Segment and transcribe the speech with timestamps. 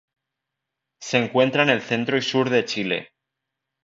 [0.99, 3.09] Se encuentra en el centro y sur de Chile.